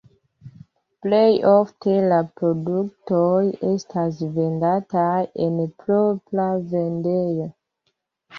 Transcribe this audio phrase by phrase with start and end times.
[1.05, 5.13] Plej ofte la produktoj estas vendataj
[5.45, 7.49] en propra vendejo.